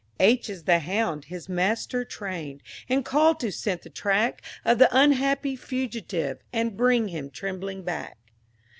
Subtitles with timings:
[0.19, 4.89] H is the Hound his master trained, And called to scent the track Of the
[4.91, 8.17] unhappy Fugitive, And bring him trembling back.